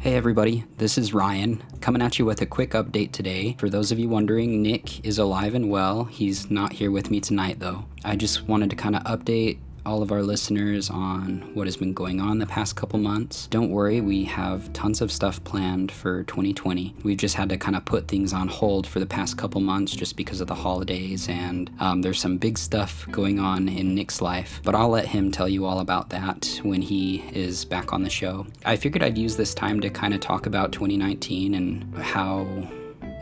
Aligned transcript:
Hey 0.00 0.14
everybody, 0.14 0.64
this 0.78 0.96
is 0.96 1.12
Ryan 1.12 1.62
coming 1.82 2.00
at 2.00 2.18
you 2.18 2.24
with 2.24 2.40
a 2.40 2.46
quick 2.46 2.70
update 2.70 3.12
today. 3.12 3.54
For 3.58 3.68
those 3.68 3.92
of 3.92 3.98
you 3.98 4.08
wondering, 4.08 4.62
Nick 4.62 5.04
is 5.04 5.18
alive 5.18 5.54
and 5.54 5.68
well. 5.68 6.04
He's 6.04 6.50
not 6.50 6.72
here 6.72 6.90
with 6.90 7.10
me 7.10 7.20
tonight 7.20 7.58
though. 7.58 7.84
I 8.02 8.16
just 8.16 8.48
wanted 8.48 8.70
to 8.70 8.76
kind 8.76 8.96
of 8.96 9.02
update 9.02 9.58
all 9.84 10.02
of 10.02 10.12
our 10.12 10.22
listeners 10.22 10.90
on 10.90 11.50
what 11.54 11.66
has 11.66 11.76
been 11.76 11.92
going 11.92 12.20
on 12.20 12.38
the 12.38 12.46
past 12.46 12.76
couple 12.76 12.98
months. 12.98 13.46
Don't 13.48 13.70
worry, 13.70 14.00
we 14.00 14.24
have 14.24 14.72
tons 14.72 15.00
of 15.00 15.10
stuff 15.10 15.42
planned 15.44 15.90
for 15.90 16.24
2020. 16.24 16.94
We've 17.02 17.16
just 17.16 17.34
had 17.34 17.48
to 17.50 17.56
kind 17.56 17.76
of 17.76 17.84
put 17.84 18.08
things 18.08 18.32
on 18.32 18.48
hold 18.48 18.86
for 18.86 19.00
the 19.00 19.06
past 19.06 19.36
couple 19.36 19.60
months 19.60 19.92
just 19.92 20.16
because 20.16 20.40
of 20.40 20.46
the 20.46 20.54
holidays, 20.54 21.28
and 21.28 21.70
um, 21.80 22.02
there's 22.02 22.20
some 22.20 22.38
big 22.38 22.58
stuff 22.58 23.06
going 23.10 23.38
on 23.38 23.68
in 23.68 23.94
Nick's 23.94 24.20
life. 24.20 24.60
But 24.64 24.74
I'll 24.74 24.88
let 24.88 25.06
him 25.06 25.30
tell 25.30 25.48
you 25.48 25.64
all 25.64 25.80
about 25.80 26.10
that 26.10 26.60
when 26.62 26.82
he 26.82 27.24
is 27.32 27.64
back 27.64 27.92
on 27.92 28.02
the 28.02 28.10
show. 28.10 28.46
I 28.64 28.76
figured 28.76 29.02
I'd 29.02 29.18
use 29.18 29.36
this 29.36 29.54
time 29.54 29.80
to 29.80 29.90
kind 29.90 30.14
of 30.14 30.20
talk 30.20 30.46
about 30.46 30.72
2019 30.72 31.54
and 31.54 31.94
how 31.96 32.46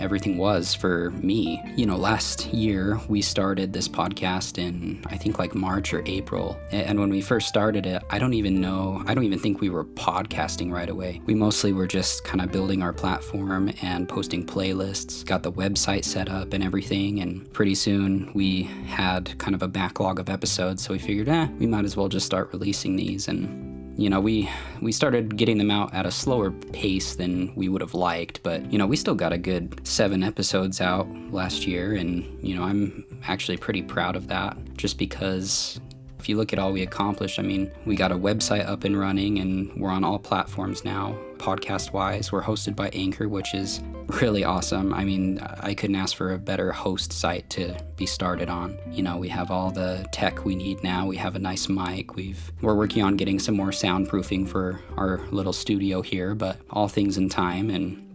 everything 0.01 0.39
was 0.39 0.75
for 0.75 1.11
me. 1.13 1.63
You 1.77 1.87
know, 1.87 1.97
last 1.97 2.47
year 2.47 3.01
we 3.09 3.23
started 3.23 3.73
this 3.73 3.89
podcast 3.89 4.59
in 4.59 5.03
I 5.07 5.17
think 5.17 5.39
like 5.39 5.55
March 5.55 5.93
or 5.93 6.03
April. 6.07 6.59
And 6.71 6.99
when 6.99 7.11
we 7.11 7.21
first 7.21 7.49
started 7.49 7.87
it, 7.87 8.03
I 8.11 8.19
don't 8.19 8.35
even 8.35 8.61
know, 8.61 9.03
I 9.07 9.15
don't 9.15 9.25
even 9.25 9.39
think 9.39 9.61
we 9.61 9.71
were 9.71 9.85
podcasting 9.85 10.73
right 10.73 10.89
away. 10.89 11.21
We 11.27 11.35
mostly 11.35 11.73
were 11.73 11.87
just 11.87 12.25
kind 12.25 12.41
of 12.41 12.53
building 12.53 12.83
our 12.83 12.93
platform 12.93 13.73
and 13.83 14.09
posting 14.09 14.45
playlists, 14.45 15.25
got 15.25 15.43
the 15.43 15.53
website 15.53 16.05
set 16.05 16.29
up 16.29 16.53
and 16.53 16.63
everything. 16.63 17.21
And 17.21 17.53
pretty 17.53 17.75
soon 17.75 18.31
we 18.35 18.63
had 18.87 19.37
kind 19.39 19.55
of 19.55 19.63
a 19.63 19.69
backlog 19.69 20.19
of 20.19 20.29
episodes. 20.29 20.83
So 20.83 20.93
we 20.93 20.99
figured, 20.99 21.29
eh, 21.29 21.49
we 21.59 21.67
might 21.67 21.85
as 21.85 21.97
well 21.97 22.09
just 22.09 22.27
start 22.27 22.53
releasing 22.53 22.97
these. 22.97 23.29
And 23.29 23.68
you 23.99 24.09
know, 24.09 24.21
we 24.21 24.49
we 24.81 24.93
started 24.93 25.37
getting 25.37 25.59
them 25.59 25.73
out 25.73 25.93
at 25.93 26.07
a 26.07 26.11
slower 26.11 26.53
pace 26.53 27.17
than 27.17 27.53
we 27.57 27.69
would 27.69 27.81
have 27.81 27.95
liked, 27.95 28.41
but 28.45 28.73
you 28.73 28.79
know, 28.79 28.87
we 28.87 28.95
still 28.97 29.17
got 29.17 29.33
a 29.33 29.39
good 29.39 29.85
7 29.87 30.23
episodes 30.23 30.81
out 30.81 31.09
last 31.33 31.67
year 31.67 31.95
and 31.95 32.25
you 32.41 32.55
know, 32.55 32.63
I'm 32.63 33.05
actually 33.27 33.57
pretty 33.57 33.83
proud 33.83 34.15
of 34.15 34.29
that 34.29 34.57
just 34.77 34.99
because 34.99 35.81
if 36.19 36.29
you 36.29 36.37
look 36.37 36.53
at 36.53 36.59
all 36.59 36.73
we 36.73 36.83
accomplished, 36.83 37.39
I 37.39 37.43
mean, 37.43 37.71
we 37.87 37.97
got 37.97 38.13
a 38.13 38.17
website 38.17 38.67
up 38.67 38.85
and 38.85 38.99
running 38.99 39.39
and 39.39 39.73
we're 39.77 39.91
on 39.91 40.05
all 40.05 40.19
platforms 40.19 40.85
now. 40.85 41.17
Podcast 41.37 41.93
wise, 41.93 42.33
we're 42.33 42.43
hosted 42.43 42.75
by 42.75 42.89
Anchor, 42.89 43.29
which 43.29 43.55
is 43.55 43.81
really 44.21 44.43
awesome. 44.43 44.93
I 44.93 45.05
mean, 45.05 45.39
I 45.61 45.75
couldn't 45.75 45.97
ask 45.97 46.17
for 46.17 46.33
a 46.33 46.39
better 46.39 46.73
host 46.73 47.13
site 47.13 47.49
to 47.51 47.77
be 47.97 48.07
started 48.07 48.49
on. 48.49 48.77
You 48.91 49.03
know, 49.03 49.17
we 49.17 49.29
have 49.29 49.51
all 49.51 49.71
the 49.71 50.07
tech 50.11 50.45
we 50.45 50.57
need 50.57 50.83
now. 50.83 51.07
We 51.07 51.17
have 51.17 51.37
a 51.37 51.39
nice 51.39 51.69
mic. 51.69 52.17
We've 52.17 52.53
we're 52.61 52.75
working 52.75 53.03
on 53.03 53.17
getting 53.17 53.39
some 53.39 53.55
more 53.55 53.71
soundproofing 53.71 54.49
for 54.49 54.81
our 54.97 55.21
little 55.31 55.53
studio 55.53 56.03
here, 56.03 56.35
but 56.35 56.59
all 56.71 56.89
things 56.89 57.19
in 57.19 57.29
time 57.29 57.71
and 57.71 58.08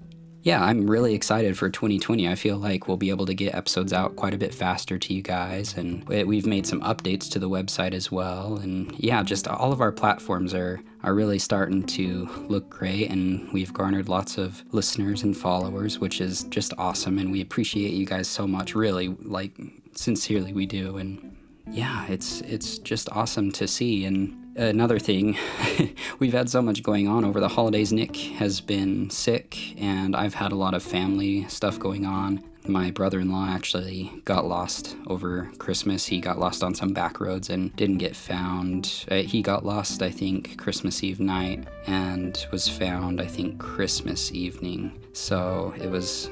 yeah, 0.43 0.61
I'm 0.61 0.87
really 0.87 1.13
excited 1.13 1.57
for 1.57 1.69
2020. 1.69 2.27
I 2.27 2.35
feel 2.35 2.57
like 2.57 2.89
we'll 2.89 2.97
be 2.97 3.09
able 3.09 3.25
to 3.25 3.33
get 3.33 3.55
episodes 3.55 3.93
out 3.93 4.17
quite 4.17 4.33
a 4.33 4.37
bit 4.37 4.53
faster 4.53 4.99
to 4.99 5.13
you 5.13 5.21
guys, 5.21 5.77
and 5.77 6.03
we've 6.05 6.45
made 6.45 6.67
some 6.67 6.81
updates 6.81 7.31
to 7.31 7.39
the 7.39 7.49
website 7.49 7.93
as 7.93 8.11
well. 8.11 8.57
And 8.57 8.93
yeah, 8.99 9.23
just 9.23 9.47
all 9.47 9.71
of 9.71 9.79
our 9.79 9.91
platforms 9.93 10.53
are 10.53 10.81
are 11.01 11.13
really 11.13 11.39
starting 11.39 11.83
to 11.83 12.29
look 12.49 12.69
great, 12.69 13.09
and 13.09 13.51
we've 13.53 13.71
garnered 13.71 14.09
lots 14.09 14.37
of 14.37 14.65
listeners 14.73 15.23
and 15.23 15.35
followers, 15.35 15.99
which 15.99 16.19
is 16.19 16.43
just 16.45 16.73
awesome. 16.77 17.19
And 17.19 17.31
we 17.31 17.39
appreciate 17.39 17.93
you 17.93 18.05
guys 18.05 18.27
so 18.27 18.45
much. 18.45 18.75
Really, 18.75 19.15
like 19.23 19.53
sincerely, 19.95 20.51
we 20.51 20.65
do. 20.65 20.97
And 20.97 21.37
yeah, 21.71 22.05
it's 22.09 22.41
it's 22.41 22.79
just 22.79 23.07
awesome 23.13 23.49
to 23.53 23.65
see 23.65 24.03
and 24.03 24.42
another 24.55 24.99
thing, 24.99 25.37
we've 26.19 26.33
had 26.33 26.49
so 26.49 26.61
much 26.61 26.83
going 26.83 27.07
on 27.07 27.25
over 27.25 27.39
the 27.39 27.47
holidays. 27.47 27.91
Nick 27.91 28.15
has 28.15 28.61
been 28.61 29.09
sick, 29.09 29.79
and 29.79 30.15
I've 30.15 30.33
had 30.33 30.51
a 30.51 30.55
lot 30.55 30.73
of 30.73 30.83
family 30.83 31.47
stuff 31.47 31.79
going 31.79 32.05
on. 32.05 32.43
My 32.65 32.91
brother 32.91 33.19
in 33.19 33.29
law 33.29 33.47
actually 33.49 34.11
got 34.23 34.45
lost 34.45 34.95
over 35.07 35.51
Christmas. 35.57 36.05
He 36.05 36.21
got 36.21 36.39
lost 36.39 36.63
on 36.63 36.73
some 36.73 36.93
back 36.93 37.19
roads 37.19 37.49
and 37.49 37.75
didn't 37.75 37.97
get 37.97 38.15
found. 38.15 39.05
Uh, 39.11 39.15
he 39.15 39.41
got 39.41 39.65
lost, 39.65 40.01
I 40.01 40.09
think, 40.09 40.57
Christmas 40.57 41.03
Eve 41.03 41.19
night 41.19 41.67
and 41.87 42.45
was 42.51 42.69
found, 42.69 43.19
I 43.19 43.25
think, 43.25 43.59
Christmas 43.59 44.31
evening. 44.31 44.97
So 45.11 45.73
it 45.77 45.89
was, 45.89 46.29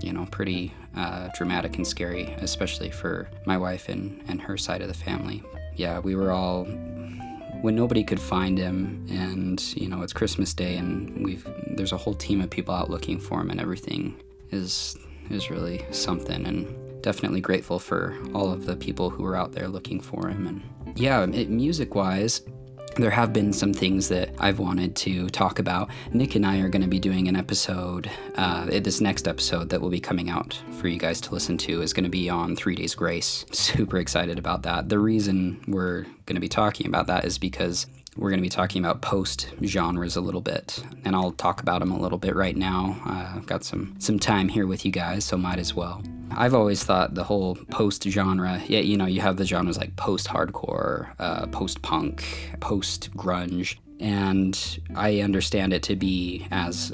you 0.00 0.12
know, 0.12 0.26
pretty 0.32 0.74
uh, 0.96 1.28
dramatic 1.36 1.76
and 1.76 1.86
scary, 1.86 2.34
especially 2.38 2.90
for 2.90 3.28
my 3.46 3.56
wife 3.56 3.88
and, 3.88 4.24
and 4.26 4.40
her 4.40 4.56
side 4.56 4.82
of 4.82 4.88
the 4.88 4.94
family. 4.94 5.40
Yeah, 5.76 6.00
we 6.00 6.16
were 6.16 6.32
all 6.32 6.66
when 7.62 7.74
nobody 7.74 8.02
could 8.02 8.20
find 8.20 8.58
him 8.58 9.04
and 9.10 9.74
you 9.76 9.88
know 9.88 10.02
it's 10.02 10.12
christmas 10.12 10.54
day 10.54 10.76
and 10.76 11.24
we've 11.24 11.46
there's 11.76 11.92
a 11.92 11.96
whole 11.96 12.14
team 12.14 12.40
of 12.40 12.50
people 12.50 12.74
out 12.74 12.90
looking 12.90 13.18
for 13.18 13.40
him 13.40 13.50
and 13.50 13.60
everything 13.60 14.14
is 14.50 14.96
is 15.30 15.50
really 15.50 15.84
something 15.90 16.46
and 16.46 17.02
definitely 17.02 17.40
grateful 17.40 17.78
for 17.78 18.16
all 18.34 18.52
of 18.52 18.66
the 18.66 18.76
people 18.76 19.10
who 19.10 19.22
were 19.22 19.36
out 19.36 19.52
there 19.52 19.68
looking 19.68 20.00
for 20.00 20.28
him 20.28 20.46
and 20.46 20.98
yeah 20.98 21.24
music 21.26 21.94
wise 21.94 22.42
there 22.96 23.10
have 23.10 23.32
been 23.32 23.52
some 23.52 23.72
things 23.72 24.08
that 24.08 24.30
I've 24.38 24.58
wanted 24.58 24.96
to 24.96 25.28
talk 25.30 25.58
about. 25.58 25.90
Nick 26.12 26.34
and 26.34 26.44
I 26.44 26.58
are 26.60 26.68
going 26.68 26.82
to 26.82 26.88
be 26.88 26.98
doing 26.98 27.28
an 27.28 27.36
episode. 27.36 28.10
Uh, 28.36 28.66
this 28.66 29.00
next 29.00 29.28
episode 29.28 29.68
that 29.70 29.80
will 29.80 29.90
be 29.90 30.00
coming 30.00 30.28
out 30.30 30.60
for 30.72 30.88
you 30.88 30.98
guys 30.98 31.20
to 31.22 31.32
listen 31.32 31.56
to 31.58 31.82
is 31.82 31.92
going 31.92 32.04
to 32.04 32.10
be 32.10 32.28
on 32.28 32.56
Three 32.56 32.74
Days 32.74 32.94
Grace. 32.94 33.44
Super 33.52 33.98
excited 33.98 34.38
about 34.38 34.62
that. 34.62 34.88
The 34.88 34.98
reason 34.98 35.62
we're 35.66 36.02
going 36.26 36.34
to 36.34 36.40
be 36.40 36.48
talking 36.48 36.86
about 36.86 37.06
that 37.06 37.24
is 37.24 37.38
because 37.38 37.86
we're 38.16 38.30
going 38.30 38.40
to 38.40 38.42
be 38.42 38.48
talking 38.48 38.84
about 38.84 39.02
post 39.02 39.48
genres 39.64 40.16
a 40.16 40.20
little 40.20 40.40
bit, 40.40 40.82
and 41.04 41.14
I'll 41.14 41.32
talk 41.32 41.62
about 41.62 41.80
them 41.80 41.92
a 41.92 41.98
little 41.98 42.18
bit 42.18 42.34
right 42.34 42.56
now. 42.56 43.00
Uh, 43.06 43.36
I've 43.36 43.46
got 43.46 43.64
some 43.64 43.94
some 43.98 44.18
time 44.18 44.48
here 44.48 44.66
with 44.66 44.84
you 44.84 44.90
guys, 44.90 45.24
so 45.24 45.36
might 45.36 45.58
as 45.58 45.74
well. 45.74 46.02
I've 46.36 46.54
always 46.54 46.82
thought 46.84 47.14
the 47.14 47.24
whole 47.24 47.56
post 47.70 48.04
genre, 48.04 48.60
yeah, 48.66 48.80
you 48.80 48.96
know, 48.96 49.06
you 49.06 49.20
have 49.20 49.36
the 49.36 49.44
genres 49.44 49.78
like 49.78 49.96
post 49.96 50.26
hardcore, 50.28 51.10
uh, 51.18 51.46
post 51.46 51.82
punk, 51.82 52.24
post 52.60 53.10
grunge, 53.16 53.76
and 53.98 54.80
I 54.94 55.20
understand 55.20 55.72
it 55.72 55.82
to 55.84 55.96
be 55.96 56.46
as 56.50 56.92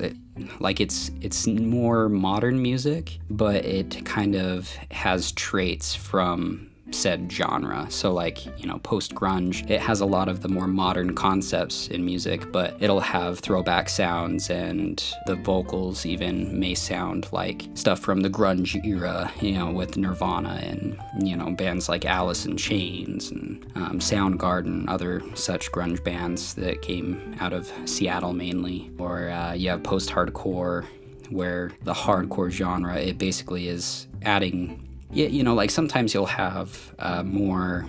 like 0.59 0.81
it's 0.81 1.11
it's 1.21 1.47
more 1.47 2.09
modern 2.09 2.61
music, 2.61 3.19
but 3.31 3.65
it 3.65 4.05
kind 4.05 4.35
of 4.35 4.69
has 4.91 5.33
traits 5.33 5.95
from 5.95 6.71
said 6.93 7.31
genre. 7.31 7.87
So, 7.91 8.13
like, 8.13 8.47
you 8.61 8.67
know, 8.67 8.79
post 8.79 9.15
grunge, 9.15 9.69
it 9.71 9.81
has 9.81 10.01
a 10.01 10.07
lot 10.07 10.29
of 10.29 10.43
the 10.43 10.49
more 10.49 10.67
modern 10.67 11.15
concepts 11.15 11.89
in 11.89 12.05
music, 12.05 12.53
but 12.53 12.77
it'll 12.81 13.01
have 13.01 13.41
throwback 13.41 13.89
sounds, 13.89 14.51
and 14.51 15.03
the 15.27 15.37
vocals 15.37 16.07
even 16.07 16.59
may 16.59 16.75
sound 16.75 17.29
like 17.33 17.67
stuff 17.75 18.01
from 18.01 18.21
the 18.21 18.31
grunge 18.31 18.85
era, 18.85 19.31
you 19.41 19.53
know, 19.53 19.71
with 19.71 19.97
Nirvana 19.97 20.61
and, 20.63 20.99
you 21.27 21.37
know, 21.37 21.51
bands 21.51 21.89
like 21.89 22.05
Alice 22.05 22.47
in 22.47 22.57
Chains 22.57 23.31
and 23.31 23.65
um, 23.75 23.99
Soundgarden, 23.99 24.89
other 24.89 25.23
such 25.35 25.73
grunge 25.73 26.03
bands 26.05 26.55
that 26.55 26.83
came 26.83 27.37
out 27.41 27.53
of 27.53 27.71
Seattle 27.85 28.33
mainly. 28.33 28.91
Or 28.99 29.29
uh, 29.29 29.53
you 29.53 29.71
have 29.71 29.83
post 29.83 30.11
hardcore, 30.11 30.87
where 31.31 31.73
the 31.83 31.93
hardcore 31.93 32.51
genre, 32.51 32.97
it 32.97 33.19
basically 33.19 33.69
is 33.69 34.07
adding 34.23 34.86
yeah, 35.13 35.29
you 35.29 35.43
know, 35.43 35.55
like 35.55 35.71
sometimes 35.71 36.15
you'll 36.15 36.27
have 36.27 36.95
uh, 36.99 37.23
more. 37.23 37.87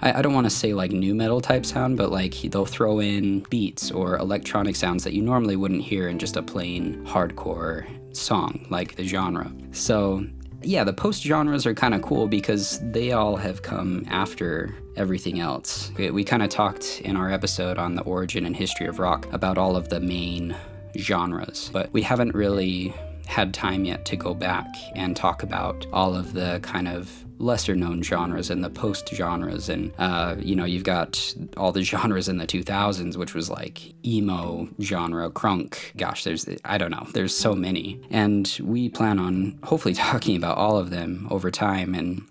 I, 0.00 0.18
I 0.18 0.22
don't 0.22 0.34
want 0.34 0.46
to 0.46 0.50
say 0.50 0.74
like 0.74 0.92
new 0.92 1.14
metal 1.14 1.40
type 1.40 1.66
sound, 1.66 1.96
but 1.96 2.10
like 2.10 2.34
they'll 2.34 2.66
throw 2.66 3.00
in 3.00 3.40
beats 3.50 3.90
or 3.90 4.16
electronic 4.18 4.76
sounds 4.76 5.04
that 5.04 5.12
you 5.12 5.22
normally 5.22 5.56
wouldn't 5.56 5.82
hear 5.82 6.08
in 6.08 6.18
just 6.18 6.36
a 6.36 6.42
plain 6.42 7.04
hardcore 7.04 7.86
song, 8.16 8.66
like 8.70 8.96
the 8.96 9.04
genre. 9.04 9.52
So 9.72 10.24
yeah, 10.62 10.84
the 10.84 10.92
post 10.92 11.22
genres 11.22 11.66
are 11.66 11.74
kind 11.74 11.94
of 11.94 12.02
cool 12.02 12.26
because 12.26 12.80
they 12.90 13.12
all 13.12 13.36
have 13.36 13.62
come 13.62 14.04
after 14.08 14.74
everything 14.96 15.40
else. 15.40 15.92
We, 15.96 16.10
we 16.10 16.24
kind 16.24 16.42
of 16.42 16.48
talked 16.48 17.00
in 17.04 17.16
our 17.16 17.30
episode 17.30 17.78
on 17.78 17.94
the 17.94 18.02
origin 18.02 18.44
and 18.44 18.56
history 18.56 18.86
of 18.86 18.98
rock 18.98 19.32
about 19.32 19.56
all 19.56 19.76
of 19.76 19.88
the 19.88 20.00
main 20.00 20.56
genres, 20.96 21.70
but 21.72 21.92
we 21.92 22.02
haven't 22.02 22.34
really 22.34 22.92
had 23.28 23.52
time 23.52 23.84
yet 23.84 24.06
to 24.06 24.16
go 24.16 24.32
back 24.32 24.66
and 24.94 25.14
talk 25.14 25.42
about 25.42 25.86
all 25.92 26.16
of 26.16 26.32
the 26.32 26.58
kind 26.62 26.88
of 26.88 27.24
lesser 27.38 27.76
known 27.76 28.02
genres 28.02 28.50
and 28.50 28.64
the 28.64 28.70
post 28.70 29.08
genres 29.14 29.68
and 29.68 29.92
uh, 29.98 30.34
you 30.40 30.56
know 30.56 30.64
you've 30.64 30.82
got 30.82 31.34
all 31.56 31.70
the 31.70 31.82
genres 31.90 32.28
in 32.28 32.38
the 32.38 32.46
2000s 32.46 33.16
which 33.16 33.34
was 33.34 33.48
like 33.50 33.94
emo 34.04 34.66
genre 34.80 35.30
crunk. 35.30 35.94
Gosh 35.96 36.24
there's 36.24 36.48
i 36.64 36.78
don't 36.78 36.90
know 36.90 37.06
there's 37.12 37.36
so 37.36 37.54
many. 37.54 38.00
And 38.10 38.58
we 38.62 38.88
plan 38.88 39.18
on 39.18 39.58
hopefully 39.62 39.94
talking 40.08 40.36
about 40.36 40.56
all 40.56 40.78
of 40.78 40.90
them 40.90 41.28
over 41.30 41.50
time. 41.50 41.94
And 41.94 42.24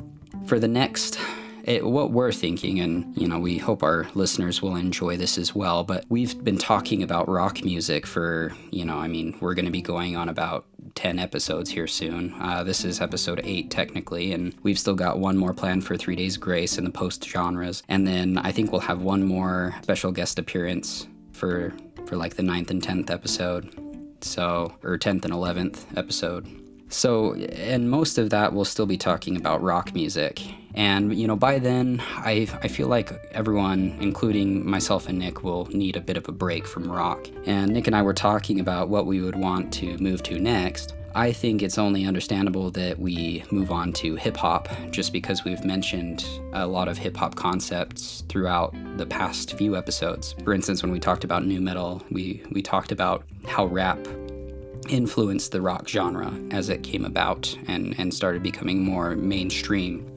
for 0.46 0.60
the 0.60 0.68
next 0.68 1.20
it, 1.68 1.86
what 1.86 2.12
we're 2.12 2.32
thinking, 2.32 2.80
and 2.80 3.16
you 3.16 3.28
know, 3.28 3.38
we 3.38 3.58
hope 3.58 3.84
our 3.84 4.08
listeners 4.16 4.62
will 4.62 4.78
enjoy 4.78 5.18
this 5.18 5.38
as 5.38 5.54
well. 5.54 5.84
But 5.84 6.06
we've 6.10 6.42
been 6.44 6.58
talking 6.58 7.04
about 7.04 7.28
rock 7.28 7.64
music 7.64 8.08
for, 8.08 8.54
you 8.72 8.86
know, 8.86 8.98
I 8.98 9.08
mean, 9.08 9.38
we're 9.42 9.54
going 9.54 9.66
to 9.66 9.72
be 9.72 9.82
going 9.82 10.16
on 10.16 10.30
about 10.30 10.66
10 10.96 11.20
episodes 11.20 11.70
here 11.70 11.86
soon. 11.86 12.34
Uh, 12.40 12.64
this 12.64 12.86
is 12.86 13.02
episode 13.02 13.42
8, 13.44 13.70
technically, 13.70 14.32
and 14.32 14.56
we've 14.64 14.80
still 14.80 14.96
got 14.96 15.20
one 15.20 15.38
more 15.38 15.54
planned 15.54 15.86
for 15.86 15.98
Three 15.98 16.16
Days 16.16 16.38
Grace 16.38 16.78
in 16.78 16.86
the 16.86 16.90
post 16.90 17.24
genres. 17.26 17.84
And 17.90 18.08
then 18.08 18.38
I 18.38 18.54
think 18.54 18.72
we'll 18.72 18.82
have 18.82 19.02
one 19.02 19.24
more 19.24 19.76
special 19.84 20.12
guest 20.14 20.40
appearance 20.40 21.06
for, 21.34 21.74
for 22.06 22.16
like 22.16 22.36
the 22.38 22.44
ninth 22.44 22.72
and 22.72 22.82
10th 22.82 23.12
episode. 23.12 23.76
So, 24.22 24.74
or 24.84 24.98
10th 24.98 25.26
and 25.26 25.34
11th 25.34 25.98
episode. 25.98 26.48
So, 26.90 27.34
and 27.34 27.90
most 27.90 28.18
of 28.18 28.30
that 28.30 28.54
we'll 28.54 28.66
still 28.66 28.86
be 28.86 28.98
talking 28.98 29.36
about 29.36 29.62
rock 29.62 29.94
music. 29.94 30.42
And, 30.74 31.18
you 31.18 31.28
know, 31.28 31.36
by 31.36 31.58
then, 31.58 32.02
I, 32.08 32.48
I 32.62 32.68
feel 32.68 32.88
like 32.88 33.12
everyone, 33.32 33.98
including 34.00 34.70
myself 34.70 35.08
and 35.10 35.18
Nick, 35.18 35.44
will 35.44 35.66
need 35.72 35.96
a 35.96 36.02
bit 36.02 36.18
of 36.18 36.30
a 36.30 36.32
break 36.32 36.68
from 36.68 36.90
rock. 36.90 37.28
And 37.48 37.72
Nick 37.72 37.88
and 37.88 37.96
I 37.96 38.04
were 38.04 38.14
talking 38.14 38.60
about 38.60 38.88
what 38.88 39.08
we 39.08 39.20
would 39.20 39.36
want 39.36 39.74
to 39.74 39.98
move 39.98 40.22
to 40.24 40.40
next. 40.40 40.94
I 41.16 41.32
think 41.32 41.64
it's 41.64 41.80
only 41.80 42.06
understandable 42.06 42.70
that 42.72 43.00
we 43.00 43.44
move 43.50 43.72
on 43.72 43.92
to 43.94 44.16
hip 44.18 44.38
hop 44.38 44.70
just 44.92 45.12
because 45.12 45.44
we've 45.44 45.66
mentioned 45.66 46.24
a 46.54 46.68
lot 46.68 46.88
of 46.88 47.00
hip 47.00 47.18
hop 47.18 47.34
concepts 47.34 48.24
throughout 48.30 48.76
the 48.98 49.06
past 49.08 49.58
few 49.58 49.76
episodes. 49.76 50.36
For 50.44 50.54
instance, 50.54 50.84
when 50.84 50.92
we 50.92 51.00
talked 51.00 51.24
about 51.24 51.44
new 51.44 51.60
metal, 51.60 52.04
we, 52.12 52.44
we 52.52 52.62
talked 52.62 52.92
about 52.92 53.24
how 53.48 53.66
rap 53.66 53.98
influenced 54.90 55.52
the 55.52 55.62
rock 55.62 55.88
genre 55.88 56.34
as 56.52 56.70
it 56.70 56.84
came 56.84 57.06
about 57.06 57.58
and, 57.68 57.96
and 58.00 58.14
started 58.14 58.44
becoming 58.44 58.84
more 58.84 59.16
mainstream. 59.16 60.12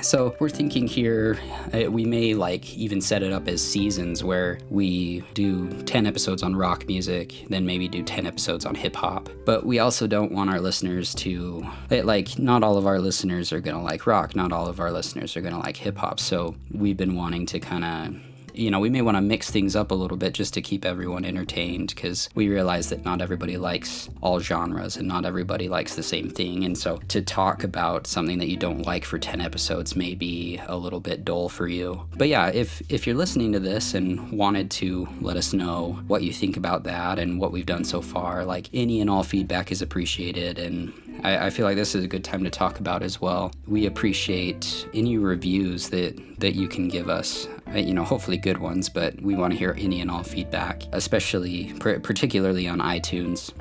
So 0.00 0.36
we're 0.38 0.48
thinking 0.48 0.86
here, 0.86 1.40
uh, 1.74 1.90
we 1.90 2.04
may 2.04 2.34
like 2.34 2.72
even 2.74 3.00
set 3.00 3.24
it 3.24 3.32
up 3.32 3.48
as 3.48 3.60
seasons 3.60 4.22
where 4.22 4.60
we 4.70 5.24
do 5.34 5.68
10 5.82 6.06
episodes 6.06 6.44
on 6.44 6.54
rock 6.54 6.86
music, 6.86 7.46
then 7.48 7.66
maybe 7.66 7.88
do 7.88 8.04
10 8.04 8.24
episodes 8.24 8.64
on 8.64 8.76
hip 8.76 8.94
hop. 8.94 9.28
But 9.44 9.66
we 9.66 9.80
also 9.80 10.06
don't 10.06 10.30
want 10.30 10.50
our 10.50 10.60
listeners 10.60 11.16
to, 11.16 11.66
like, 11.90 12.38
not 12.38 12.62
all 12.62 12.76
of 12.76 12.86
our 12.86 13.00
listeners 13.00 13.52
are 13.52 13.60
gonna 13.60 13.82
like 13.82 14.06
rock, 14.06 14.36
not 14.36 14.52
all 14.52 14.68
of 14.68 14.78
our 14.78 14.92
listeners 14.92 15.36
are 15.36 15.40
gonna 15.40 15.58
like 15.58 15.76
hip 15.76 15.96
hop. 15.96 16.20
So 16.20 16.54
we've 16.70 16.96
been 16.96 17.16
wanting 17.16 17.44
to 17.46 17.58
kind 17.58 17.84
of 17.84 18.27
you 18.58 18.70
know, 18.70 18.80
we 18.80 18.90
may 18.90 19.02
want 19.02 19.16
to 19.16 19.20
mix 19.20 19.50
things 19.50 19.76
up 19.76 19.90
a 19.90 19.94
little 19.94 20.16
bit 20.16 20.34
just 20.34 20.52
to 20.54 20.62
keep 20.62 20.84
everyone 20.84 21.24
entertained 21.24 21.94
because 21.94 22.28
we 22.34 22.48
realize 22.48 22.88
that 22.90 23.04
not 23.04 23.22
everybody 23.22 23.56
likes 23.56 24.10
all 24.20 24.40
genres 24.40 24.96
and 24.96 25.06
not 25.06 25.24
everybody 25.24 25.68
likes 25.68 25.94
the 25.94 26.02
same 26.02 26.28
thing. 26.28 26.64
And 26.64 26.76
so 26.76 26.98
to 27.08 27.22
talk 27.22 27.62
about 27.62 28.06
something 28.06 28.38
that 28.38 28.48
you 28.48 28.56
don't 28.56 28.82
like 28.82 29.04
for 29.04 29.18
10 29.18 29.40
episodes 29.40 29.94
may 29.94 30.14
be 30.14 30.60
a 30.66 30.76
little 30.76 31.00
bit 31.00 31.24
dull 31.24 31.48
for 31.48 31.68
you. 31.68 32.02
But 32.16 32.28
yeah, 32.28 32.48
if, 32.48 32.82
if 32.90 33.06
you're 33.06 33.16
listening 33.16 33.52
to 33.52 33.60
this 33.60 33.94
and 33.94 34.32
wanted 34.32 34.70
to 34.72 35.08
let 35.20 35.36
us 35.36 35.52
know 35.52 35.98
what 36.08 36.22
you 36.22 36.32
think 36.32 36.56
about 36.56 36.82
that 36.84 37.18
and 37.18 37.38
what 37.38 37.52
we've 37.52 37.66
done 37.66 37.84
so 37.84 38.02
far, 38.02 38.44
like 38.44 38.68
any 38.74 39.00
and 39.00 39.08
all 39.08 39.22
feedback 39.22 39.70
is 39.70 39.82
appreciated. 39.82 40.58
And 40.58 40.92
I, 41.22 41.46
I 41.46 41.50
feel 41.50 41.66
like 41.66 41.76
this 41.76 41.94
is 41.94 42.04
a 42.04 42.08
good 42.08 42.24
time 42.24 42.44
to 42.44 42.50
talk 42.50 42.80
about 42.80 43.02
as 43.02 43.20
well. 43.20 43.52
We 43.66 43.86
appreciate 43.86 44.88
any 44.94 45.18
reviews 45.18 45.88
that, 45.90 46.40
that 46.40 46.54
you 46.54 46.68
can 46.68 46.88
give 46.88 47.08
us. 47.08 47.48
Uh, 47.68 47.78
you 47.78 47.94
know, 47.94 48.04
hopefully 48.04 48.36
good 48.36 48.58
ones, 48.58 48.88
but 48.88 49.20
we 49.20 49.34
want 49.34 49.52
to 49.52 49.58
hear 49.58 49.76
any 49.78 50.00
and 50.00 50.10
all 50.10 50.22
feedback, 50.22 50.82
especially 50.92 51.72
particularly 51.78 52.68
on 52.68 52.78
iTunes. 52.78 53.52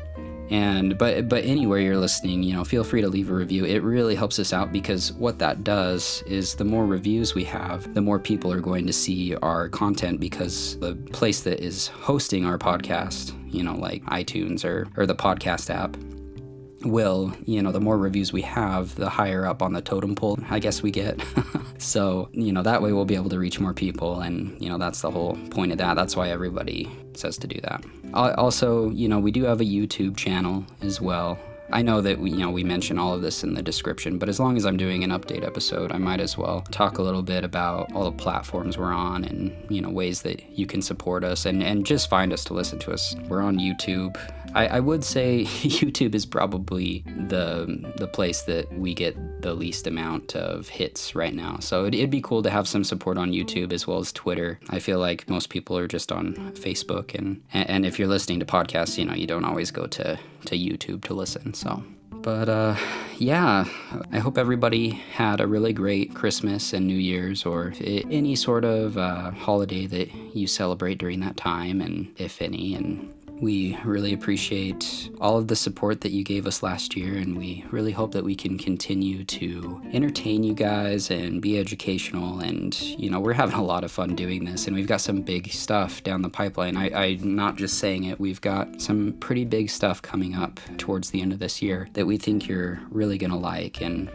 And 0.49 0.97
but 0.97 1.27
but 1.27 1.43
anywhere 1.43 1.79
you're 1.79 1.97
listening, 1.97 2.41
you 2.41 2.53
know, 2.53 2.63
feel 2.63 2.85
free 2.85 3.01
to 3.01 3.09
leave 3.09 3.29
a 3.29 3.33
review. 3.33 3.65
It 3.65 3.83
really 3.83 4.15
helps 4.15 4.39
us 4.39 4.53
out 4.53 4.71
because 4.71 5.11
what 5.13 5.39
that 5.39 5.65
does 5.65 6.23
is 6.25 6.55
the 6.55 6.63
more 6.63 6.85
reviews 6.85 7.35
we 7.35 7.43
have, 7.43 7.93
the 7.93 8.01
more 8.01 8.17
people 8.17 8.51
are 8.53 8.61
going 8.61 8.87
to 8.87 8.93
see 8.93 9.35
our 9.35 9.67
content 9.67 10.21
because 10.21 10.79
the 10.79 10.95
place 11.11 11.41
that 11.41 11.59
is 11.59 11.87
hosting 11.87 12.45
our 12.45 12.57
podcast, 12.57 13.33
you 13.51 13.61
know, 13.61 13.75
like 13.75 14.03
iTunes 14.05 14.63
or 14.63 14.87
or 14.95 15.05
the 15.05 15.15
podcast 15.15 15.69
app, 15.69 15.97
will, 16.83 17.33
you 17.45 17.61
know, 17.61 17.71
the 17.71 17.79
more 17.79 17.97
reviews 17.97 18.31
we 18.31 18.41
have, 18.41 18.95
the 18.95 19.09
higher 19.09 19.45
up 19.45 19.61
on 19.61 19.73
the 19.73 19.81
totem 19.81 20.15
pole 20.15 20.37
I 20.49 20.59
guess 20.59 20.81
we 20.81 20.91
get. 20.91 21.21
so, 21.77 22.29
you 22.31 22.51
know, 22.51 22.61
that 22.63 22.81
way 22.81 22.93
we'll 22.93 23.05
be 23.05 23.15
able 23.15 23.29
to 23.29 23.39
reach 23.39 23.59
more 23.59 23.73
people. 23.73 24.21
And, 24.21 24.59
you 24.61 24.69
know, 24.69 24.77
that's 24.77 25.01
the 25.01 25.11
whole 25.11 25.37
point 25.49 25.71
of 25.71 25.77
that. 25.79 25.95
That's 25.95 26.15
why 26.15 26.29
everybody 26.29 26.89
says 27.13 27.37
to 27.39 27.47
do 27.47 27.59
that. 27.61 27.83
Also, 28.13 28.89
you 28.91 29.07
know, 29.07 29.19
we 29.19 29.31
do 29.31 29.43
have 29.43 29.61
a 29.61 29.65
YouTube 29.65 30.17
channel 30.17 30.65
as 30.81 31.01
well. 31.01 31.37
I 31.71 31.81
know 31.81 32.01
that 32.01 32.19
we, 32.19 32.31
you 32.31 32.37
know, 32.37 32.49
we 32.49 32.63
mention 32.63 32.97
all 32.97 33.13
of 33.13 33.21
this 33.21 33.43
in 33.43 33.53
the 33.53 33.61
description, 33.61 34.17
but 34.17 34.29
as 34.29 34.39
long 34.39 34.55
as 34.55 34.65
I'm 34.65 34.77
doing 34.77 35.03
an 35.03 35.09
update 35.09 35.45
episode, 35.45 35.91
I 35.91 35.97
might 35.97 36.21
as 36.21 36.37
well 36.37 36.61
talk 36.71 36.97
a 36.97 37.01
little 37.01 37.23
bit 37.23 37.43
about 37.43 37.91
all 37.93 38.05
the 38.05 38.17
platforms 38.17 38.77
we're 38.77 38.93
on 38.93 39.25
and, 39.25 39.53
you 39.69 39.81
know, 39.81 39.89
ways 39.89 40.21
that 40.21 40.41
you 40.51 40.65
can 40.65 40.81
support 40.81 41.23
us 41.23 41.45
and, 41.45 41.61
and 41.61 41.85
just 41.85 42.09
find 42.09 42.31
us 42.31 42.43
to 42.45 42.53
listen 42.53 42.79
to 42.79 42.91
us. 42.91 43.15
We're 43.27 43.41
on 43.41 43.57
YouTube. 43.57 44.17
I, 44.55 44.67
I 44.67 44.79
would 44.79 45.03
say 45.03 45.43
YouTube 45.45 46.15
is 46.15 46.25
probably 46.25 47.03
the 47.27 47.93
the 47.97 48.07
place 48.07 48.43
that 48.43 48.71
we 48.73 48.93
get 48.93 49.36
the 49.47 49.53
least 49.53 49.87
amount 49.87 50.35
of 50.35 50.67
hits 50.67 51.15
right 51.15 51.33
now. 51.33 51.57
So 51.59 51.85
it, 51.85 51.95
it'd 51.95 52.09
be 52.09 52.19
cool 52.19 52.43
to 52.43 52.49
have 52.49 52.67
some 52.67 52.83
support 52.83 53.17
on 53.17 53.31
YouTube 53.31 53.71
as 53.71 53.87
well 53.87 53.99
as 53.99 54.11
Twitter. 54.11 54.59
I 54.69 54.79
feel 54.79 54.99
like 54.99 55.29
most 55.29 55.49
people 55.49 55.77
are 55.77 55.87
just 55.87 56.11
on 56.11 56.33
Facebook 56.55 57.15
and 57.15 57.41
and 57.53 57.85
if 57.85 57.97
you're 57.97 58.09
listening 58.09 58.41
to 58.41 58.45
podcasts, 58.45 58.97
you 58.97 59.05
know, 59.05 59.13
you 59.13 59.25
don't 59.25 59.45
always 59.45 59.71
go 59.71 59.87
to 59.87 60.19
to 60.47 60.57
YouTube 60.57 61.05
to 61.05 61.13
listen. 61.13 61.53
So 61.53 61.81
but 62.11 62.49
uh, 62.49 62.75
yeah, 63.17 63.63
I 64.11 64.19
hope 64.19 64.37
everybody 64.37 64.89
had 64.89 65.39
a 65.39 65.47
really 65.47 65.71
great 65.71 66.13
Christmas 66.13 66.73
and 66.73 66.85
New 66.85 66.97
Year's 66.97 67.45
or 67.45 67.73
any 67.79 68.35
sort 68.35 68.65
of 68.65 68.97
uh, 68.97 69.31
holiday 69.31 69.85
that 69.85 70.13
you 70.35 70.45
celebrate 70.45 70.97
during 70.97 71.21
that 71.21 71.37
time, 71.37 71.79
and 71.79 72.11
if 72.17 72.41
any. 72.41 72.75
And 72.75 73.13
we 73.41 73.77
really 73.83 74.13
appreciate 74.13 75.09
all 75.21 75.37
of 75.37 75.47
the 75.47 75.55
support 75.55 76.01
that 76.01 76.11
you 76.11 76.23
gave 76.23 76.47
us 76.47 76.63
last 76.63 76.95
year, 76.95 77.17
and 77.17 77.37
we 77.37 77.63
really 77.71 77.91
hope 77.91 78.11
that 78.13 78.23
we 78.23 78.35
can 78.35 78.57
continue 78.57 79.23
to 79.25 79.81
entertain 79.93 80.43
you 80.43 80.53
guys 80.53 81.11
and 81.11 81.41
be 81.41 81.59
educational. 81.59 82.39
And, 82.39 82.79
you 82.81 83.09
know, 83.09 83.19
we're 83.19 83.33
having 83.33 83.57
a 83.57 83.63
lot 83.63 83.83
of 83.83 83.91
fun 83.91 84.15
doing 84.15 84.45
this, 84.45 84.67
and 84.67 84.75
we've 84.75 84.87
got 84.87 85.01
some 85.01 85.21
big 85.21 85.51
stuff 85.51 86.03
down 86.03 86.21
the 86.21 86.29
pipeline. 86.29 86.77
I, 86.77 86.89
I'm 86.93 87.35
not 87.35 87.57
just 87.57 87.77
saying 87.77 88.05
it, 88.05 88.19
we've 88.19 88.41
got 88.41 88.81
some 88.81 89.13
pretty 89.19 89.45
big 89.45 89.69
stuff 89.69 90.01
coming 90.01 90.35
up 90.35 90.59
towards 90.77 91.11
the 91.11 91.21
end 91.21 91.31
of 91.31 91.39
this 91.39 91.61
year 91.61 91.87
that 91.93 92.07
we 92.07 92.17
think 92.17 92.47
you're 92.47 92.79
really 92.89 93.17
going 93.17 93.31
to 93.31 93.37
like. 93.37 93.81
And 93.81 94.09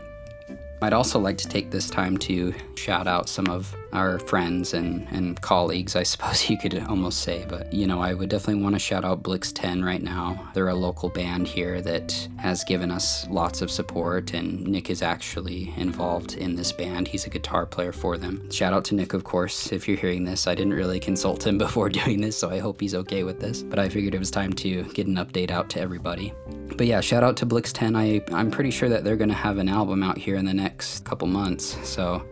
I'd 0.81 0.93
also 0.93 1.21
like 1.21 1.39
to 1.39 1.49
take 1.49 1.71
this 1.71 1.89
time 1.89 2.19
to 2.19 2.53
shout 2.75 3.07
out 3.07 3.29
some 3.29 3.47
of 3.47 3.75
our 3.93 4.19
friends 4.19 4.75
and, 4.75 5.07
and 5.11 5.41
colleagues, 5.41 5.97
I 5.97 6.03
suppose 6.03 6.49
you 6.51 6.59
could 6.59 6.79
almost 6.89 7.21
say. 7.21 7.45
But, 7.49 7.73
you 7.73 7.87
know, 7.87 8.01
I 8.01 8.15
would 8.15 8.29
definitely 8.29 8.63
want 8.63 8.75
to 8.75 8.79
shout 8.79 9.05
out 9.05 9.23
Blix 9.23 9.53
10 9.53 9.85
right 9.85 10.03
now. 10.03 10.51
They're 10.55 10.69
a 10.69 10.75
local 10.75 11.09
band 11.09 11.47
here 11.47 11.81
that 11.83 12.29
has 12.39 12.65
given 12.65 12.91
us 12.91 13.29
lots 13.29 13.63
of 13.63 13.71
support, 13.71 14.35
and 14.35 14.67
Nick 14.67 14.91
is 14.91 15.03
actually 15.03 15.73
involved 15.77 16.35
in 16.35 16.57
this 16.57 16.73
band. 16.73 17.09
He's 17.09 17.27
a 17.27 17.31
guitar 17.31 17.67
player 17.67 17.93
for 17.93 18.19
them. 18.19 18.51
Shout 18.51 18.73
out 18.73 18.85
to 18.87 18.95
Nick, 18.95 19.13
of 19.15 19.25
course, 19.25 19.73
if 19.73 19.87
you're 19.87 19.97
hearing 19.97 20.25
this. 20.25 20.47
I 20.47 20.55
didn't 20.55 20.75
really 20.75 21.01
consult 21.13 21.47
him 21.47 21.59
before 21.59 21.89
doing 22.03 22.21
this, 22.21 22.37
so 22.37 22.51
I 22.51 22.59
hope 22.59 22.81
he's 22.81 22.95
okay 22.95 23.23
with 23.25 23.41
this. 23.41 23.63
But 23.63 23.79
I 23.79 23.89
figured 23.89 24.15
it 24.15 24.19
was 24.19 24.31
time 24.31 24.53
to 24.55 24.83
get 24.95 25.07
an 25.07 25.17
update 25.17 25.51
out 25.51 25.69
to 25.71 25.81
everybody. 25.81 26.33
But 26.77 26.87
yeah, 26.87 27.01
shout 27.01 27.23
out 27.23 27.37
to 27.39 27.47
Blix 27.47 27.73
10. 27.73 27.95
I, 27.95 28.23
I'm 28.33 28.51
pretty 28.51 28.71
sure 28.71 28.89
that 28.89 29.05
they're 29.05 29.17
going 29.17 29.29
to 29.29 29.35
have 29.35 29.59
an 29.59 29.69
album 29.69 30.03
out 30.03 30.17
here 30.17 30.37
in 30.37 30.45
the 30.45 30.55
next 30.55 31.05
couple 31.05 31.29
months. 31.29 31.77
So 31.89 32.25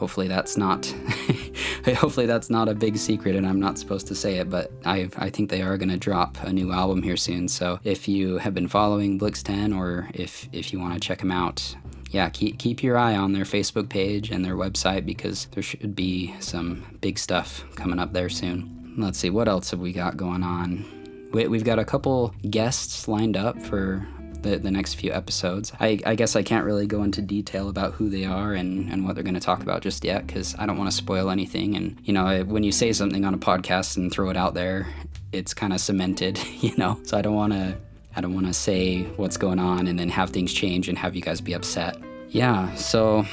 hopefully 0.00 0.28
that's 0.28 0.56
not 0.56 0.86
hopefully 1.96 2.24
that's 2.24 2.48
not 2.48 2.70
a 2.70 2.74
big 2.74 2.96
secret 2.96 3.36
and 3.36 3.46
I'm 3.46 3.60
not 3.60 3.78
supposed 3.78 4.06
to 4.06 4.14
say 4.14 4.38
it, 4.38 4.48
but 4.48 4.72
I 4.86 5.10
I 5.18 5.28
think 5.28 5.50
they 5.50 5.60
are 5.60 5.76
going 5.76 5.90
to 5.90 5.98
drop 5.98 6.38
a 6.42 6.52
new 6.52 6.72
album 6.72 7.02
here 7.02 7.18
soon. 7.18 7.48
So 7.48 7.78
if 7.84 8.08
you 8.08 8.38
have 8.38 8.54
been 8.54 8.66
following 8.66 9.18
Blix 9.18 9.42
10 9.42 9.74
or 9.74 10.08
if 10.14 10.48
if 10.52 10.72
you 10.72 10.80
want 10.80 10.94
to 10.94 11.00
check 11.00 11.18
them 11.18 11.30
out, 11.30 11.76
yeah, 12.10 12.30
keep 12.30 12.58
keep 12.58 12.82
your 12.82 12.96
eye 12.96 13.14
on 13.14 13.32
their 13.34 13.44
Facebook 13.44 13.90
page 13.90 14.30
and 14.30 14.42
their 14.42 14.56
website 14.56 15.04
because 15.04 15.46
there 15.52 15.62
should 15.62 15.94
be 15.94 16.34
some 16.40 16.98
big 17.02 17.18
stuff 17.18 17.62
coming 17.76 17.98
up 17.98 18.14
there 18.14 18.30
soon. 18.30 18.94
Let's 18.96 19.18
see 19.18 19.30
what 19.30 19.48
else 19.48 19.70
have 19.70 19.80
we 19.80 19.92
got 19.92 20.16
going 20.16 20.42
on 20.42 20.84
we, 21.32 21.42
have 21.44 21.64
got 21.64 21.78
a 21.78 21.84
couple 21.84 22.34
guests 22.50 23.06
lined 23.06 23.36
up 23.36 23.60
for 23.62 24.04
the, 24.42 24.58
the 24.58 24.70
next 24.70 24.94
few 24.94 25.12
episodes. 25.12 25.72
I, 25.80 25.98
I 26.04 26.14
guess 26.14 26.36
I 26.36 26.42
can't 26.42 26.64
really 26.64 26.86
go 26.86 27.02
into 27.02 27.22
detail 27.22 27.68
about 27.68 27.94
who 27.94 28.08
they 28.08 28.24
are 28.24 28.54
and, 28.54 28.90
and 28.90 29.04
what 29.04 29.14
they're 29.14 29.24
going 29.24 29.34
to 29.34 29.40
talk 29.40 29.62
about 29.62 29.82
just 29.82 30.04
yet 30.04 30.26
because 30.26 30.54
I 30.58 30.66
don't 30.66 30.78
want 30.78 30.90
to 30.90 30.96
spoil 30.96 31.30
anything. 31.30 31.76
And, 31.76 31.98
you 32.04 32.12
know, 32.12 32.44
when 32.44 32.62
you 32.62 32.72
say 32.72 32.92
something 32.92 33.24
on 33.24 33.34
a 33.34 33.38
podcast 33.38 33.96
and 33.96 34.12
throw 34.12 34.30
it 34.30 34.36
out 34.36 34.54
there, 34.54 34.86
it's 35.32 35.54
kind 35.54 35.72
of 35.72 35.80
cemented, 35.80 36.38
you 36.60 36.76
know? 36.76 37.00
So 37.04 37.18
I 37.18 37.22
don't 37.22 37.34
want 37.34 37.52
to. 37.52 37.76
I 38.16 38.20
don't 38.20 38.34
want 38.34 38.48
to 38.48 38.52
say 38.52 39.04
what's 39.16 39.36
going 39.36 39.60
on 39.60 39.86
and 39.86 39.96
then 39.96 40.08
have 40.08 40.30
things 40.30 40.52
change 40.52 40.88
and 40.88 40.98
have 40.98 41.14
you 41.14 41.22
guys 41.22 41.40
be 41.40 41.52
upset. 41.52 41.96
Yeah, 42.28 42.74
so 42.74 43.24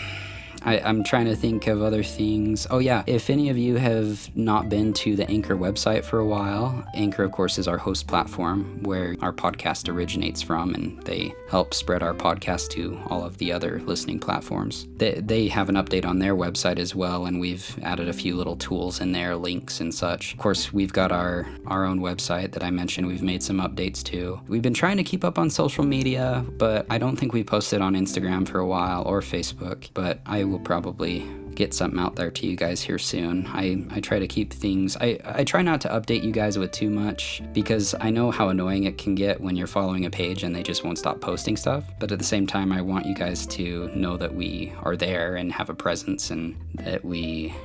I, 0.68 0.90
am 0.90 1.02
trying 1.02 1.28
to 1.28 1.36
think 1.36 1.68
of 1.68 1.82
other 1.82 2.04
things. 2.04 2.68
Oh, 2.70 2.80
yeah. 2.80 3.04
If 3.08 3.30
any 3.30 3.48
of 3.48 3.58
you 3.58 3.78
have 3.78 4.30
not 4.36 4.68
been 4.68 4.92
to 4.96 5.16
the 5.16 5.26
Anchor 5.30 5.56
website 5.56 6.04
for 6.04 6.20
a 6.20 6.26
while, 6.26 6.86
Anchor, 6.94 7.24
of 7.24 7.32
course, 7.32 7.58
is 7.58 7.70
our 7.70 7.78
host 7.78 8.06
platform 8.08 8.84
where 8.84 9.16
our 9.22 9.32
podcast 9.32 9.88
originates 9.88 10.42
from, 10.42 10.76
and 10.76 11.02
they 11.04 11.34
help 11.50 11.74
spread 11.74 12.04
our 12.04 12.14
podcast 12.14 12.68
to 12.72 13.00
all 13.08 13.24
of 13.24 13.38
the 13.38 13.50
other 13.50 13.80
listening 13.86 14.20
platforms. 14.20 14.88
They, 14.98 15.22
they 15.24 15.48
have 15.48 15.70
an 15.70 15.76
update 15.76 16.06
on 16.06 16.20
their 16.20 16.36
website 16.36 16.80
as 16.80 16.94
well, 16.94 17.28
and 17.28 17.40
we've 17.40 17.80
added 17.82 18.10
a 18.10 18.14
few 18.14 18.36
little 18.36 18.58
tools 18.58 19.00
in 19.00 19.14
there, 19.14 19.38
links 19.38 19.80
and 19.80 19.96
such. 19.96 20.34
Of 20.34 20.40
course, 20.40 20.74
we've 20.74 20.92
got 20.92 21.14
our, 21.14 21.48
our 21.68 21.86
own 21.86 22.02
website 22.02 22.52
that 22.52 22.64
I 22.66 22.72
mentioned 22.72 23.08
we've 23.08 23.24
made 23.24 23.42
some 23.42 23.62
updates 23.62 24.04
to. 24.04 24.42
We've 24.50 24.62
been 24.62 24.74
trying 24.74 24.98
to 24.98 25.04
keep 25.06 25.24
up 25.24 25.40
on 25.40 25.50
social 25.50 25.86
media, 25.86 26.44
but 26.58 26.86
I 26.90 26.98
don't 26.98 27.16
think 27.16 27.32
we 27.32 27.46
posted 27.46 27.80
on 27.80 27.94
Instagram 27.94 28.46
for 28.46 28.60
a 28.60 28.68
while 28.68 29.04
or 29.04 29.22
Facebook, 29.22 29.92
but 29.94 30.20
I 30.26 30.44
will 30.44 30.57
probably 30.60 31.28
get 31.58 31.74
something 31.74 32.00
out 32.00 32.16
there 32.16 32.30
to 32.30 32.46
you 32.46 32.56
guys 32.56 32.82
here 32.82 33.00
soon. 33.00 33.48
I, 33.48 33.84
I 33.90 34.00
try 34.00 34.20
to 34.20 34.28
keep 34.28 34.54
things, 34.54 34.96
I, 34.98 35.20
I 35.26 35.44
try 35.44 35.64
not 35.64 35.82
to 35.82 35.90
update 35.90 36.24
you 36.24 36.32
guys 36.32 36.58
with 36.58 36.72
too 36.72 36.92
much 36.92 37.42
because 37.52 37.96
I 38.00 38.12
know 38.12 38.30
how 38.30 38.50
annoying 38.50 38.84
it 38.84 39.00
can 39.00 39.16
get 39.16 39.42
when 39.42 39.56
you're 39.56 39.66
following 39.66 40.06
a 40.06 40.10
page 40.10 40.44
and 40.44 40.56
they 40.56 40.62
just 40.62 40.84
won't 40.84 41.00
stop 41.00 41.20
posting 41.20 41.58
stuff. 41.58 41.84
But 42.00 42.12
at 42.12 42.20
the 42.20 42.26
same 42.26 42.46
time, 42.46 42.72
I 42.72 42.82
want 42.82 43.08
you 43.08 43.16
guys 43.16 43.48
to 43.48 43.90
know 43.96 44.18
that 44.18 44.36
we 44.36 44.72
are 44.84 44.96
there 44.96 45.36
and 45.36 45.52
have 45.52 45.72
a 45.72 45.74
presence 45.74 46.30
and 46.30 46.56
that 46.76 47.04
we, 47.04 47.56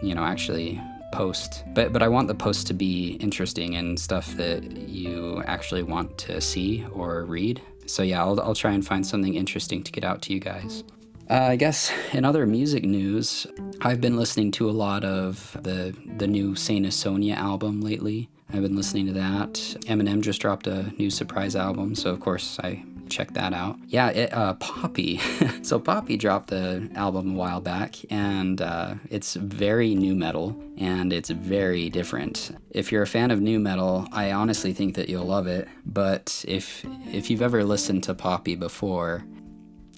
you 0.00 0.14
know, 0.14 0.22
actually 0.22 0.80
post 1.12 1.64
but 1.74 1.92
but 1.92 2.04
i 2.04 2.08
want 2.08 2.28
the 2.28 2.34
post 2.36 2.68
to 2.68 2.72
be 2.72 3.14
interesting 3.14 3.74
and 3.74 3.98
stuff 3.98 4.32
that 4.36 4.62
you 4.88 5.42
actually 5.44 5.82
want 5.82 6.16
to 6.16 6.40
see 6.40 6.86
or 6.92 7.24
read 7.24 7.60
so 7.86 8.04
yeah 8.04 8.22
i'll, 8.22 8.40
I'll 8.40 8.54
try 8.54 8.70
and 8.70 8.86
find 8.86 9.04
something 9.04 9.34
interesting 9.34 9.82
to 9.82 9.90
get 9.90 10.04
out 10.04 10.22
to 10.22 10.32
you 10.32 10.38
guys 10.38 10.84
uh, 11.30 11.46
I 11.50 11.56
guess 11.56 11.92
in 12.12 12.24
other 12.24 12.44
music 12.44 12.84
news, 12.84 13.46
I've 13.82 14.00
been 14.00 14.16
listening 14.16 14.50
to 14.52 14.68
a 14.68 14.72
lot 14.72 15.04
of 15.04 15.56
the 15.62 15.94
the 16.16 16.26
new 16.26 16.56
Saint 16.56 16.84
Asonia 16.84 17.36
album 17.36 17.80
lately. 17.80 18.28
I've 18.52 18.62
been 18.62 18.74
listening 18.74 19.06
to 19.06 19.12
that. 19.12 19.54
Eminem 19.86 20.22
just 20.22 20.40
dropped 20.40 20.66
a 20.66 20.92
new 20.98 21.08
surprise 21.08 21.54
album, 21.54 21.94
so 21.94 22.10
of 22.10 22.18
course 22.18 22.58
I 22.58 22.84
checked 23.08 23.34
that 23.34 23.52
out. 23.52 23.76
Yeah, 23.86 24.08
it, 24.08 24.32
uh, 24.32 24.54
Poppy. 24.54 25.18
so 25.62 25.78
Poppy 25.78 26.16
dropped 26.16 26.48
the 26.48 26.90
album 26.96 27.34
a 27.34 27.38
while 27.38 27.60
back, 27.60 27.96
and 28.10 28.60
uh, 28.60 28.94
it's 29.08 29.34
very 29.34 29.94
new 29.94 30.16
metal 30.16 30.60
and 30.78 31.12
it's 31.12 31.30
very 31.30 31.90
different. 31.90 32.56
If 32.70 32.90
you're 32.90 33.02
a 33.02 33.06
fan 33.06 33.30
of 33.30 33.40
new 33.40 33.60
metal, 33.60 34.08
I 34.12 34.32
honestly 34.32 34.72
think 34.72 34.96
that 34.96 35.08
you'll 35.08 35.26
love 35.26 35.46
it. 35.46 35.68
But 35.86 36.44
if 36.48 36.84
if 37.12 37.30
you've 37.30 37.42
ever 37.42 37.62
listened 37.62 38.02
to 38.04 38.14
Poppy 38.14 38.56
before, 38.56 39.22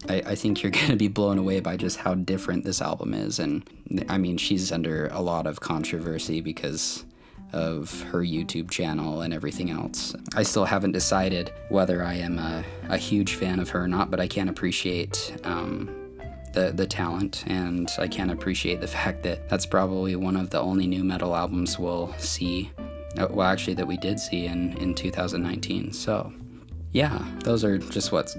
I, 0.08 0.22
I, 0.26 0.34
think 0.34 0.62
you're 0.62 0.72
going 0.80 0.88
to 0.88 0.96
be 0.96 1.08
blown 1.08 1.38
away 1.38 1.60
by 1.60 1.76
just 1.76 1.98
how 1.98 2.14
different 2.14 2.64
this 2.64 2.80
album 2.80 3.14
is. 3.14 3.38
And 3.38 3.68
I 4.08 4.18
mean, 4.18 4.36
she's 4.36 4.72
under 4.72 5.08
a 5.08 5.20
lot 5.20 5.46
of 5.46 5.60
controversy 5.60 6.40
because 6.40 7.04
of 7.52 8.02
her 8.04 8.20
YouTube 8.20 8.70
channel 8.70 9.20
and 9.20 9.34
everything 9.34 9.70
else. 9.70 10.14
I 10.34 10.42
still 10.42 10.64
haven't 10.64 10.92
decided 10.92 11.52
whether 11.68 12.02
I 12.02 12.14
am 12.14 12.38
a, 12.38 12.64
a 12.88 12.96
huge 12.96 13.34
fan 13.34 13.60
of 13.60 13.68
her 13.70 13.84
or 13.84 13.88
not, 13.88 14.10
but 14.10 14.20
I 14.20 14.26
can 14.26 14.48
appreciate 14.48 15.36
um, 15.44 15.90
the, 16.52 16.72
the 16.74 16.86
talent 16.86 17.44
and 17.46 17.90
I 17.98 18.08
can 18.08 18.30
appreciate 18.30 18.80
the 18.80 18.86
fact 18.98 19.22
that 19.24 19.48
that's 19.48 19.66
probably 19.66 20.16
one 20.16 20.36
of 20.36 20.50
the 20.50 20.60
only 20.60 20.86
new 20.86 21.04
metal 21.04 21.34
albums 21.34 21.78
we'll 21.78 22.14
see. 22.18 22.70
Uh, 23.18 23.26
well, 23.30 23.46
actually, 23.46 23.74
that 23.74 23.86
we 23.86 23.98
did 23.98 24.18
see 24.18 24.46
in, 24.46 24.74
in 24.78 24.94
2019. 24.94 25.92
So, 25.92 26.32
yeah, 26.92 27.22
those 27.40 27.62
are 27.62 27.76
just 27.76 28.10
what's 28.10 28.36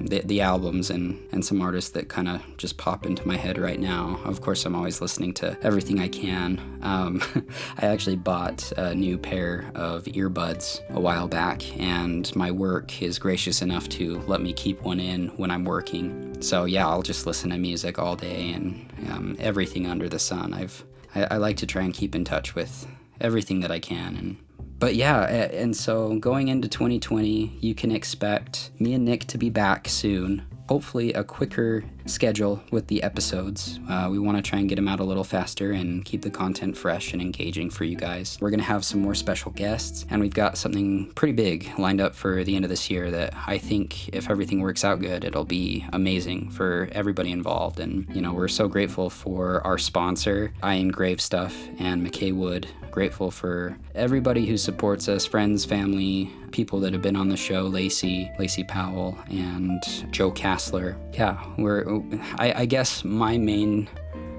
the, 0.00 0.20
the 0.24 0.40
albums 0.40 0.90
and, 0.90 1.18
and 1.32 1.44
some 1.44 1.60
artists 1.60 1.90
that 1.90 2.08
kind 2.08 2.28
of 2.28 2.42
just 2.56 2.78
pop 2.78 3.06
into 3.06 3.26
my 3.26 3.36
head 3.36 3.58
right 3.58 3.80
now. 3.80 4.20
Of 4.24 4.40
course, 4.40 4.64
I'm 4.64 4.74
always 4.74 5.00
listening 5.00 5.34
to 5.34 5.56
everything 5.62 6.00
I 6.00 6.08
can. 6.08 6.60
Um, 6.82 7.22
I 7.78 7.86
actually 7.86 8.16
bought 8.16 8.70
a 8.76 8.94
new 8.94 9.18
pair 9.18 9.70
of 9.74 10.04
earbuds 10.04 10.88
a 10.90 11.00
while 11.00 11.28
back, 11.28 11.78
and 11.78 12.34
my 12.36 12.50
work 12.50 13.02
is 13.02 13.18
gracious 13.18 13.62
enough 13.62 13.88
to 13.90 14.20
let 14.26 14.40
me 14.40 14.52
keep 14.52 14.82
one 14.82 15.00
in 15.00 15.28
when 15.36 15.50
I'm 15.50 15.64
working. 15.64 16.40
So 16.40 16.64
yeah, 16.64 16.86
I'll 16.86 17.02
just 17.02 17.26
listen 17.26 17.50
to 17.50 17.58
music 17.58 17.98
all 17.98 18.16
day 18.16 18.52
and 18.52 18.92
um, 19.10 19.36
everything 19.38 19.86
under 19.86 20.08
the 20.08 20.18
sun. 20.18 20.54
I've 20.54 20.84
I, 21.14 21.24
I 21.32 21.36
like 21.38 21.56
to 21.58 21.66
try 21.66 21.82
and 21.82 21.94
keep 21.94 22.14
in 22.14 22.24
touch 22.24 22.54
with 22.54 22.86
everything 23.20 23.60
that 23.60 23.70
I 23.70 23.80
can 23.80 24.16
and 24.16 24.36
but 24.78 24.94
yeah, 24.94 25.22
and 25.24 25.76
so 25.76 26.18
going 26.18 26.48
into 26.48 26.68
2020, 26.68 27.58
you 27.60 27.74
can 27.74 27.90
expect 27.90 28.70
me 28.78 28.94
and 28.94 29.04
Nick 29.04 29.24
to 29.26 29.38
be 29.38 29.50
back 29.50 29.88
soon. 29.88 30.44
Hopefully 30.68 31.12
a 31.14 31.24
quicker 31.24 31.84
schedule 32.08 32.62
with 32.70 32.86
the 32.86 33.02
episodes. 33.02 33.80
Uh, 33.88 34.08
we 34.10 34.18
want 34.18 34.36
to 34.36 34.42
try 34.42 34.58
and 34.58 34.68
get 34.68 34.76
them 34.76 34.88
out 34.88 35.00
a 35.00 35.04
little 35.04 35.24
faster 35.24 35.72
and 35.72 36.04
keep 36.04 36.22
the 36.22 36.30
content 36.30 36.76
fresh 36.76 37.12
and 37.12 37.22
engaging 37.22 37.70
for 37.70 37.84
you 37.84 37.96
guys. 37.96 38.38
We're 38.40 38.50
going 38.50 38.60
to 38.60 38.66
have 38.66 38.84
some 38.84 39.00
more 39.00 39.14
special 39.14 39.52
guests, 39.52 40.06
and 40.10 40.20
we've 40.20 40.34
got 40.34 40.58
something 40.58 41.12
pretty 41.14 41.32
big 41.34 41.70
lined 41.78 42.00
up 42.00 42.14
for 42.14 42.44
the 42.44 42.56
end 42.56 42.64
of 42.64 42.68
this 42.68 42.90
year 42.90 43.10
that 43.10 43.34
I 43.46 43.58
think, 43.58 44.08
if 44.10 44.30
everything 44.30 44.60
works 44.60 44.84
out 44.84 45.00
good, 45.00 45.24
it'll 45.24 45.44
be 45.44 45.84
amazing 45.92 46.50
for 46.50 46.88
everybody 46.92 47.32
involved. 47.32 47.80
And, 47.80 48.06
you 48.14 48.20
know, 48.20 48.32
we're 48.32 48.48
so 48.48 48.68
grateful 48.68 49.10
for 49.10 49.66
our 49.66 49.78
sponsor, 49.78 50.52
I 50.62 50.74
Engrave 50.74 51.20
Stuff, 51.20 51.56
and 51.78 52.06
McKay 52.06 52.34
Wood. 52.34 52.68
Grateful 52.90 53.30
for 53.30 53.76
everybody 53.94 54.46
who 54.46 54.56
supports 54.56 55.08
us, 55.08 55.26
friends, 55.26 55.64
family, 55.64 56.32
people 56.50 56.80
that 56.80 56.92
have 56.92 57.02
been 57.02 57.16
on 57.16 57.28
the 57.28 57.36
show 57.36 57.62
Lacey, 57.62 58.30
Lacey 58.38 58.64
Powell, 58.64 59.16
and 59.30 59.82
Joe 60.10 60.32
Kassler. 60.32 60.96
Yeah, 61.12 61.38
we're, 61.58 61.97
I, 62.38 62.62
I 62.62 62.66
guess 62.66 63.04
my 63.04 63.38
main 63.38 63.88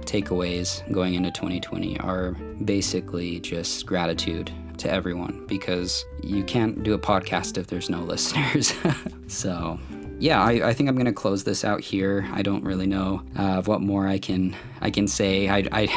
takeaways 0.01 0.89
going 0.92 1.13
into 1.13 1.32
2020 1.32 2.00
are 2.00 2.32
basically 2.66 3.39
just 3.39 3.86
gratitude 3.86 4.51
to 4.78 4.92
everyone 4.92 5.46
because 5.48 6.06
you 6.24 6.44
can't 6.44 6.84
do 6.84 6.94
a 6.94 7.00
podcast 7.00 7.58
if 7.58 7.68
there's 7.68 7.89
no 7.89 8.00
listeners. 8.04 8.74
so, 9.28 9.80
yeah, 10.20 10.42
I, 10.42 10.70
I, 10.70 10.74
think 10.74 10.89
I'm 10.89 10.98
gonna 10.98 11.13
close 11.13 11.44
this 11.44 11.63
out 11.63 11.82
here. 11.82 12.28
I 12.34 12.42
don't 12.42 12.63
really 12.63 12.88
know 12.88 13.22
uh, 13.36 13.62
what 13.63 13.82
more 13.82 14.08
I 14.08 14.18
can 14.20 14.56
I 14.82 14.89
can 14.89 15.08
say. 15.08 15.48
I, 15.48 15.63
I 15.72 15.88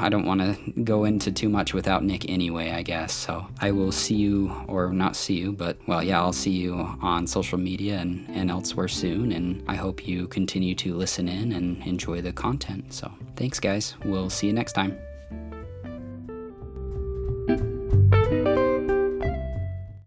I 0.00 0.08
don't 0.08 0.26
want 0.26 0.40
to 0.40 0.82
go 0.82 1.04
into 1.04 1.30
too 1.30 1.48
much 1.48 1.74
without 1.74 2.04
Nick 2.04 2.28
anyway, 2.30 2.70
I 2.70 2.82
guess. 2.82 3.12
So 3.12 3.46
I 3.60 3.70
will 3.70 3.92
see 3.92 4.14
you, 4.14 4.52
or 4.66 4.92
not 4.92 5.16
see 5.16 5.34
you, 5.34 5.52
but 5.52 5.76
well, 5.86 6.02
yeah, 6.02 6.20
I'll 6.20 6.32
see 6.32 6.50
you 6.50 6.74
on 7.02 7.26
social 7.26 7.58
media 7.58 7.98
and, 7.98 8.28
and 8.30 8.50
elsewhere 8.50 8.88
soon. 8.88 9.32
And 9.32 9.62
I 9.68 9.76
hope 9.76 10.06
you 10.06 10.26
continue 10.26 10.74
to 10.76 10.94
listen 10.94 11.28
in 11.28 11.52
and 11.52 11.82
enjoy 11.86 12.20
the 12.20 12.32
content. 12.32 12.92
So 12.92 13.10
thanks, 13.36 13.60
guys. 13.60 13.96
We'll 14.04 14.30
see 14.30 14.46
you 14.46 14.52
next 14.52 14.72
time. 14.72 14.98